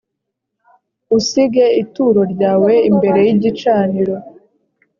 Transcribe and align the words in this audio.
usige 1.17 1.65
ituro 1.81 2.21
ryawe 2.33 2.73
imbere 2.89 3.19
y 3.27 3.29
igicaniro. 3.35 4.15